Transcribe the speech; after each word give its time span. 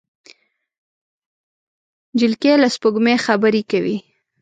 نجلۍ 2.17 2.51
له 2.61 2.67
سپوږمۍ 2.75 3.15
خبرې 3.25 3.61
کوي. 3.71 3.97